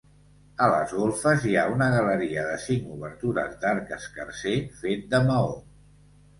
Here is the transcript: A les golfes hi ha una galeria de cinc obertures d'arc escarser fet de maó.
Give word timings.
A 0.67 0.69
les 0.75 0.95
golfes 0.99 1.45
hi 1.49 1.53
ha 1.57 1.65
una 1.73 1.89
galeria 1.97 2.47
de 2.49 2.57
cinc 2.65 2.89
obertures 2.97 3.55
d'arc 3.67 3.95
escarser 4.01 4.59
fet 4.83 5.09
de 5.15 5.25
maó. 5.33 5.57